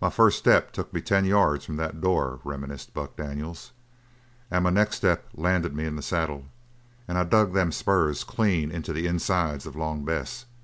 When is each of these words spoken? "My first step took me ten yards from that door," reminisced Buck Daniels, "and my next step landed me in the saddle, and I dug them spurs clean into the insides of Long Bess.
"My 0.00 0.10
first 0.10 0.36
step 0.36 0.72
took 0.72 0.92
me 0.92 1.00
ten 1.00 1.24
yards 1.24 1.64
from 1.64 1.76
that 1.76 2.00
door," 2.00 2.40
reminisced 2.42 2.92
Buck 2.92 3.14
Daniels, 3.16 3.70
"and 4.50 4.64
my 4.64 4.70
next 4.70 4.96
step 4.96 5.28
landed 5.32 5.76
me 5.76 5.84
in 5.84 5.94
the 5.94 6.02
saddle, 6.02 6.46
and 7.06 7.16
I 7.16 7.22
dug 7.22 7.52
them 7.54 7.70
spurs 7.70 8.24
clean 8.24 8.72
into 8.72 8.92
the 8.92 9.06
insides 9.06 9.64
of 9.64 9.76
Long 9.76 10.04
Bess. 10.04 10.46